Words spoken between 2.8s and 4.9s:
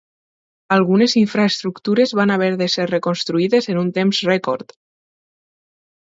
reconstruïdes en un temps rècord.